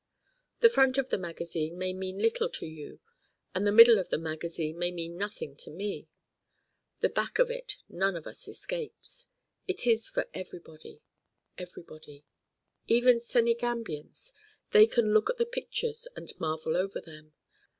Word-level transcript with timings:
The 0.61 0.69
front 0.71 0.97
of 0.97 1.09
the 1.09 1.17
magazine 1.19 1.77
may 1.77 1.93
mean 1.93 2.17
little 2.17 2.49
to 2.49 2.65
you 2.65 3.01
and 3.53 3.67
the 3.67 3.71
middle 3.71 3.99
of 3.99 4.09
the 4.09 4.17
magazine 4.17 4.79
may 4.79 4.89
mean 4.89 5.15
nothing 5.15 5.55
to 5.57 5.69
me: 5.69 6.07
the 7.01 7.09
Back 7.09 7.37
of 7.37 7.51
it 7.51 7.75
none 7.87 8.15
of 8.15 8.25
us 8.25 8.47
escapes. 8.47 9.27
It 9.67 9.85
is 9.85 10.09
for 10.09 10.25
Everybody, 10.33 11.03
Everybody. 11.55 12.25
Even 12.87 13.19
Senegambians: 13.21 14.33
they 14.71 14.87
can 14.87 15.13
look 15.13 15.29
at 15.29 15.37
the 15.37 15.45
pictures 15.45 16.07
and 16.15 16.33
marvel 16.39 16.75
over 16.75 16.99
them. 16.99 17.33